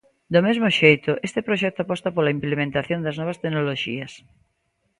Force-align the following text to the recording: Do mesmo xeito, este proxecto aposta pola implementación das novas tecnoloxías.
Do 0.33 0.39
mesmo 0.47 0.67
xeito, 0.79 1.11
este 1.27 1.41
proxecto 1.47 1.79
aposta 1.81 2.09
pola 2.15 2.35
implementación 2.37 2.99
das 3.01 3.17
novas 3.19 3.39
tecnoloxías. 3.43 4.13